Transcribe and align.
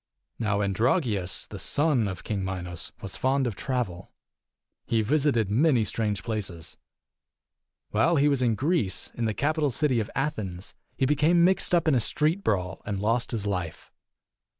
ii. 0.39 0.45
Now 0.45 0.61
Androgeus, 0.63 1.45
the 1.47 1.59
son 1.59 2.07
of 2.07 2.23
King 2.23 2.43
Minos, 2.43 2.91
was 3.03 3.15
fond 3.15 3.45
of 3.45 3.55
travel. 3.55 4.11
He 4.87 5.03
visited 5.03 5.51
many 5.51 5.83
strange 5.83 6.23
places. 6.23 6.75
While 7.91 8.15
he 8.15 8.27
was 8.27 8.41
in 8.41 8.55
Greece, 8.55 9.11
in 9.13 9.25
the 9.25 9.35
capital 9.35 9.69
city 9.69 9.99
of 9.99 10.09
Athens, 10.15 10.73
he 10.97 11.05
became 11.05 11.43
mixed 11.43 11.75
up 11.75 11.87
in 11.87 11.93
a 11.93 11.99
street 11.99 12.43
brawl 12.43 12.81
and 12.83 12.99
lost 12.99 13.29
his 13.29 13.45
life. 13.45 13.91